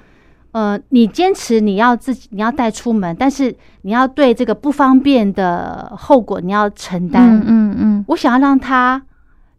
[0.53, 7.39] 呃，你坚持你要自己你要带出门，但是你要对这个不方便的后果你要承担。
[7.39, 9.03] 嗯嗯嗯，我想要让他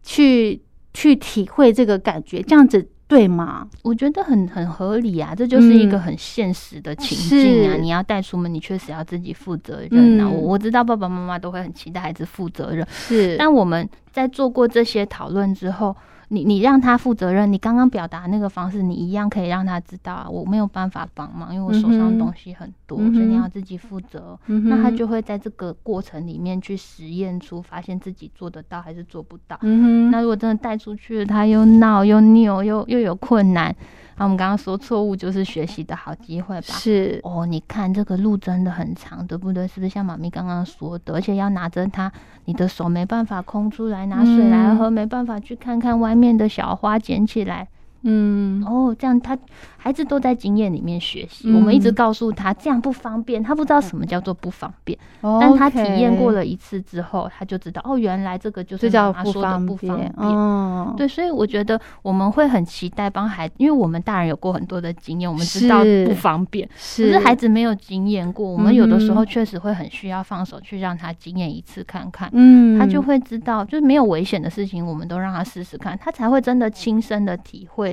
[0.04, 0.62] 去
[0.94, 3.68] 去体会这个感觉，这样子对吗？
[3.82, 7.74] 我觉得很很合理啊，这就是一个嗯很现实的情境啊。
[7.74, 10.26] 是你要带出门，你确实要自己负责任啊。
[10.28, 15.96] 嗯我我知道爸爸妈妈都会很期待孩子负责任，是但我们在做过这些讨论之后，
[16.34, 24.38] 你你让他负责任，你刚刚表达那个方式，你一样可以让他知道啊，我没有办法帮忙，因为我手上东西很多，嗯所以你要自己负责。
[24.48, 29.58] 嗯那他就会在这个过程里面去实验出，发现自己做得到还是做不到。
[29.62, 33.74] 嗯，那如果真的带出去了，他又闹又扭又又有困难，
[34.18, 36.68] 那我们刚刚说错误就是学习的好机会吧？
[36.68, 39.68] 是哦，你看这个路真的很长，对不对？
[39.68, 41.14] 是不是像妈咪刚刚说的？
[41.14, 42.12] 而且要拿着它，
[42.46, 47.68] 你的手没办法空出来拿水来嗯喝，没办法去看看外面的小花捡起来。
[48.04, 48.64] 嗯。
[48.66, 49.38] 哦，这样他
[49.78, 51.52] 孩子都在经验里面学习。
[51.52, 60.14] 我们一直嗯告诉他这样不方便，他不知道什么叫做不方便，但他体验过了，一次之后，他就知道哦，原来这个就是这叫妈妈说的方不方便。
[60.18, 77.93] 哦，对，所以我觉得我们会很期待帮孩子，因为我们大人有过很多的经验，我们知道不方便，可是是孩子没有经验过，我们有的时候确实会很需要放手去让他经验一次看看，嗯，他就会知道，就是没有危险的事情，我们都让他试试看，他才会真的亲身的体会。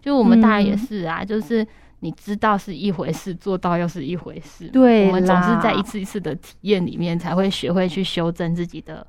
[0.00, 1.66] 就我们大人也嗯是啊，就是
[2.00, 4.68] 你知道是一回事，做到又是一回事。
[4.68, 9.06] 对我们总是在一次一次的体验里面，才会学会去修正自己的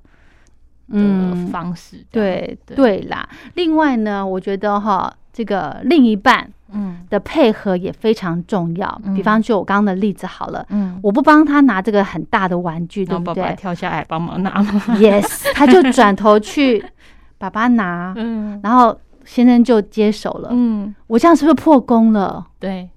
[0.88, 2.04] 嗯方式。
[2.10, 3.28] 对对对啦。
[3.54, 9.02] 另外呢，我觉得哈，这个另一半嗯的配合也非常重要。
[9.06, 14.82] 嗯比方就我刚刚的例子好了，嗯，我不帮他拿这个很大的玩具，对爸爸跳下来帮忙拿嘛。
[14.98, 16.84] ？Yes，他就转头去
[17.38, 20.50] 爸爸拿，嗯然后先生就接手了。
[20.52, 22.46] 嗯，我这样是不是破功了？
[22.60, 22.90] 对，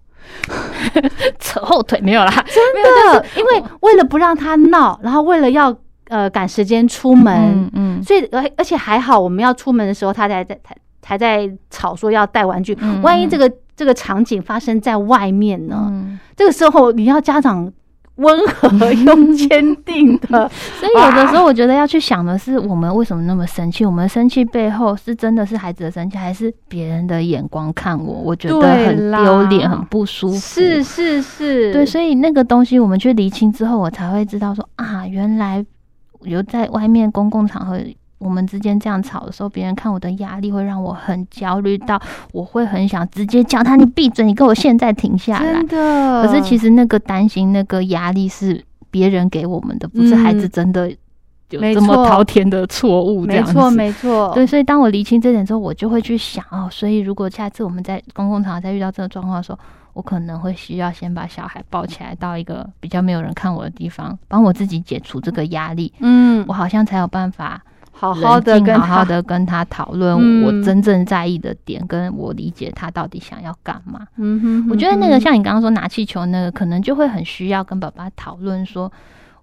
[1.38, 2.30] 扯后腿没有啦。
[2.30, 5.74] 真的，因为为了不让他闹，然后为了要
[6.08, 12.76] 呃赶时间出门，嗯嗯所以而而且还好，我们要出门的时候，他才在才才在吵说要带玩具。
[12.80, 15.88] 嗯万一这个这个场景发生在外面呢？
[15.90, 17.70] 嗯，这个时候你要家长
[18.16, 20.48] 温和又坚定的，
[20.78, 23.84] 所以有的时候我觉得要去想的是，我们为什么那么生气？
[23.86, 28.12] 我们生气背后是真的是孩子的生气，还是别人的眼光看我？
[28.12, 30.38] 我觉得很丢脸，很不舒服。
[30.38, 35.64] 是是是，对，所以那个东西我们去厘清之后，我才会知道说啊，原来
[36.22, 37.78] 有在外面公共场合。
[38.22, 42.00] 我们之间这样吵的时候，别人看我的压力会让我很焦虑，到
[42.32, 45.52] 我会很想直接叫他：“你闭嘴，你给我现在停下来。
[45.52, 46.26] 真”的。
[46.26, 50.90] 可是其实那个担心、那个压力是别人给我们的，不是孩子嗯真的
[51.50, 53.26] 有没这么滔天的错误。
[53.26, 59.58] 没错没错，对，所以当我厘清这点之后，我就会去想哦，所以如果下次我们在公共场合再遇到这个状况的时候，
[59.94, 67.62] 我可能会需要先把小孩抱起来到一个比较没有人看我的地方，帮我自己解除这个压力，嗯我，好像才有办法
[68.02, 74.06] 好好的跟他好好的跟他讨论嗯我真正在意的点，跟我理解他到底想要干嘛。
[74.16, 78.92] 嗯哼，我觉得那个像你刚刚说拿气球那个，可能就会很需要跟爸爸讨论说。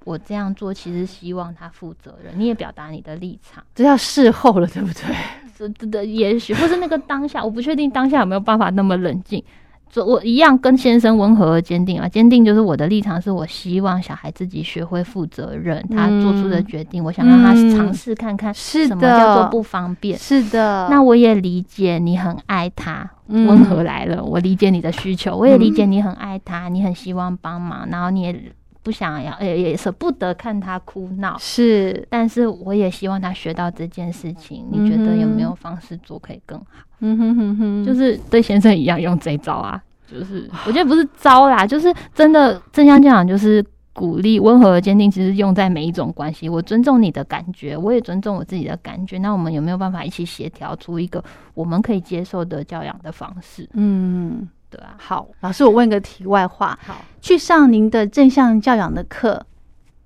[0.05, 3.61] 我这样做其实希望他负责任，你也表达你的立场。
[3.75, 5.15] 这要事后了，对不对？
[5.55, 9.43] 是的的，也许或是那个当下，我不确定当下有没有办法那么冷静。
[9.91, 20.17] 就我一样跟先生温和而坚定啊，坚定就是我的立场，是我希望小孩自己学会负责任，他做出的决定，我想让他嗯尝试看看是什么叫做，不方便。
[20.17, 20.87] 是的。
[20.91, 34.65] 那我也理解你很爱他，嗯温和来了，我理解你的需求，我也理解你很爱他，你很希望帮忙，然后你也不想要，也也舍不得看他哭闹，是，但是我也希望他学到这件事情。
[34.71, 36.65] 你觉得有没有方式做可以更好？
[36.99, 43.65] 嗯哼哼哼，就是对先生一样用这一招啊，就是我觉得不是招啦，就是真的正向教养就是。
[43.91, 46.47] 鼓励温和而坚定，其实用在每一种关系。
[46.47, 49.17] 我尊重你的感觉，我也尊重我自己的感觉。
[49.17, 51.21] 那我们有没有办法一起协调出一个
[51.53, 53.67] 我们可以接受的教养的方式？
[53.73, 59.43] 嗯，对啊，好，老师，我问个题外话，好，去上您的正向教养的课，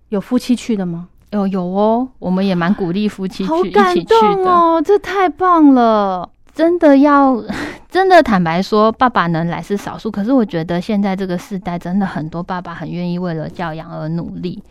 [0.10, 1.10] 有夫妻去的吗？
[1.32, 4.20] 有有哦，我们也蛮鼓励夫妻去一起去的。
[4.20, 6.30] 动哦，这太棒了。
[6.54, 7.44] 真的要
[7.90, 14.64] 真的坦白说，爸爸能来是少数，可是我觉得现在这个时代，真的很多爸爸很愿意为了教养而努力。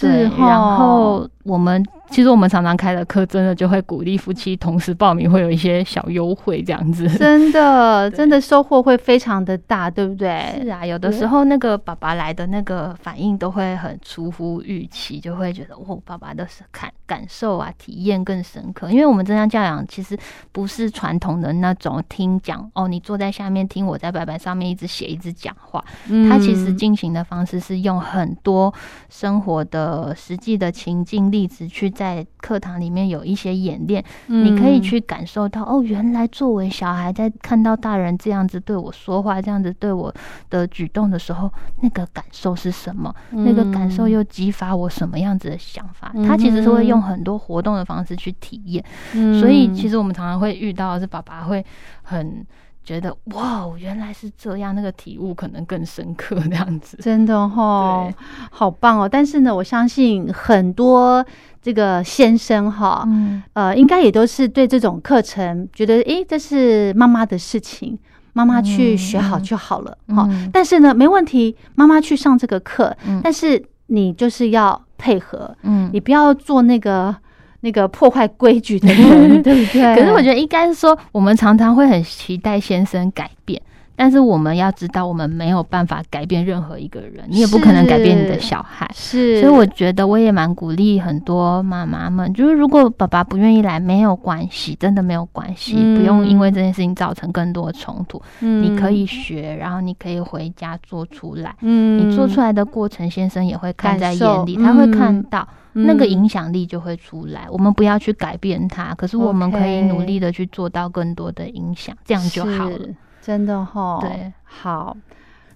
[0.00, 7.08] 对是齁然后我们其实我们常常开的课，真的就会鼓励夫妻同时报名，会有一些小优惠这样子。
[7.10, 10.60] 真的， 真的收获会非常的大，对不对？
[10.60, 18.90] 是啊，有的时候那个爸爸来的那个反应都会很出乎预期，就会觉得哦，爸爸的感感受啊、体验更深刻。
[18.90, 20.18] 因为我们正向教养其实
[20.52, 25.82] 不是传统的那种听讲哦，你坐在下面听我在白板上面一直写、一直讲话。
[26.08, 28.72] 嗯它其实进行的方式是用很多
[29.08, 29.79] 生活的
[30.14, 40.12] 实际的情境例子去在课堂里面有一些演练，你可以嗯去感受到哦，原来作为小孩在看到大人这样子对我说话，这样子对我
[40.48, 41.50] 的举动的时候，
[41.80, 43.14] 那个感受是什么？
[43.30, 46.10] 那个感受又激发我什么样子的想法？
[46.14, 51.64] 嗯他其实是会用很多活动的方式去体验，嗯所以其实我们常常会遇到的是爸爸会
[52.02, 52.44] 很。
[52.82, 56.96] 觉得哇，原来是这样，那个体悟可能更深刻，这样子。
[57.00, 58.08] 真的哈，
[58.50, 59.08] 好棒哦！
[59.08, 61.24] 但是呢，我相信很多
[61.62, 67.98] 这个先生哈，嗯呃，应该也都是对这种课程觉得，诶，这是妈妈的事情，
[68.32, 70.26] 妈妈去嗯学好嗯就好了哈。
[70.28, 77.14] 嗯但是呢，没问题，妈妈去上这个课，嗯但是你就是要配合，嗯你不要做那个
[77.60, 79.94] 那个破坏规矩的人， 对不对？
[79.94, 83.60] 可是我觉得应该是说，我们常常会很期待先生改变，
[83.94, 88.90] 但是我们要知道，我们没有办法改变任何一个人，你也不可能改变你的小孩。
[88.94, 98.20] 是，所以我觉得我也蛮鼓励很多妈妈们，就是如果爸爸不愿意来，没有关系，真的没有关系，嗯不用因为这件事情造成更多的冲突。
[98.40, 101.54] 嗯你可以学，然后你可以回家做出来。
[101.60, 105.26] 嗯你做出来的过程，先生也会看在眼里，他会看嗯
[105.74, 105.82] 到。
[105.82, 107.46] 那个嗯影响力就会出来。
[107.50, 112.78] 我们不要去改变它，可是我们可以努力的去做到更多的影响，这样就好了。
[113.20, 113.98] 真的哈。
[114.00, 114.96] 对，好。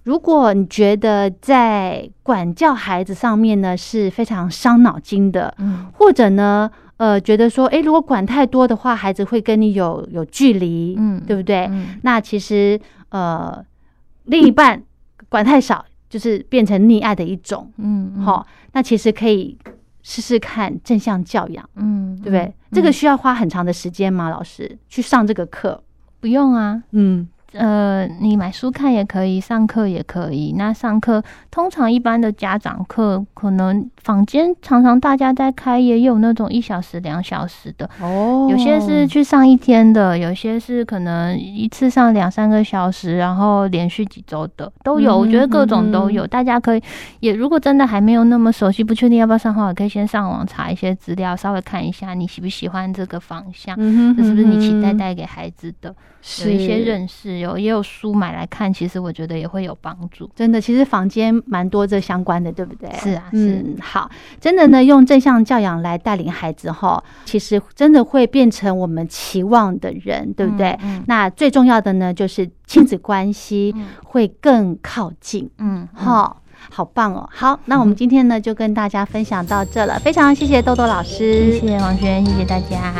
[0.03, 11.65] 如果你觉得在管教孩子上面呢是非常伤脑筋的，嗯或者呢，呃，觉得说，诶，如果管太多的话，孩子会跟你有有距离，嗯对不对？
[11.71, 13.65] 嗯那其实，呃，
[14.25, 14.83] 另一半
[15.27, 19.57] 管太少，就是变成溺爱的一种，嗯，嗯好、，那其实可以
[20.07, 22.41] 试试看正向教养，嗯，对不对？
[22.43, 24.29] 嗯这个嗯需要花很长的时间吗？
[24.29, 25.81] 老师去上这个课？
[26.19, 30.53] 不用啊，嗯呃，你买书看也可以，上课也可以。
[30.57, 45.13] 那上课通常一般的家长课，可能坊间常常大家在开，也有那种一小时、两小时的，哦有些是去上一天的，有些是可能一次上两三个小时，然后连续几周的都有。
[45.13, 46.83] 嗯我觉得各种都嗯有，大家可以
[47.21, 53.75] 也如果真的还没有那么熟悉，不确定要不要上的话，也可以先上网查一些资料，稍微看一下你喜不喜欢这个方向。
[54.17, 55.95] 这是不是你期待带给孩子的？
[56.43, 60.29] 有一些认识，有也有书买来看，其实我觉得也会有帮助。
[60.35, 62.89] 真的，其实房间蛮多这相关的，对不对？
[62.99, 70.77] 是啊是嗯，好，真的呢，用正向教养来带领孩子哈，其实真的会变成我们期望的人，对不对？
[70.83, 76.35] 嗯那最重要的呢，就是亲子关系嗯会更靠近，嗯，哈、
[76.71, 77.29] 好棒哦！
[77.31, 82.93] 好，那我们今天呢就跟大家分享到这了，非常谢谢豆豆老师，谢谢王轩，谢谢大家。